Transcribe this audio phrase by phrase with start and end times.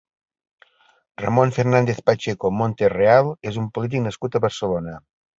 [1.23, 4.95] Ramón Fernández-Pacheco Monterreal és un polític nascut a Barcelona.